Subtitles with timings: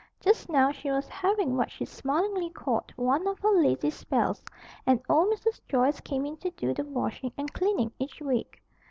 [0.19, 4.43] Just now she was having what she smilingly called "one of her lazy spells,"
[4.83, 5.61] and old Mrs.
[5.69, 8.63] Joyce came in to do the washing and cleaning each week.